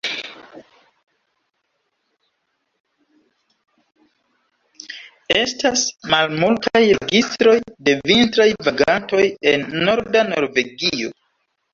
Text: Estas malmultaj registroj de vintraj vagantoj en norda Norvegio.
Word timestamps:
Estas 5.35 5.85
malmultaj 6.15 6.83
registroj 6.87 7.55
de 7.69 7.97
vintraj 8.13 8.49
vagantoj 8.71 9.29
en 9.55 9.69
norda 9.87 10.27
Norvegio. 10.33 11.15